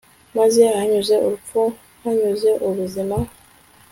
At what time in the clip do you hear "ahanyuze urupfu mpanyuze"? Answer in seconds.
0.73-2.51